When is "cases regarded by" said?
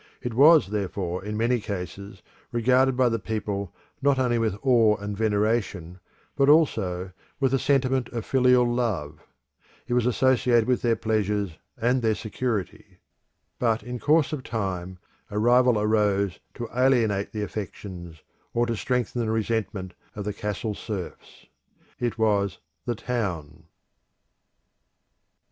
1.59-3.07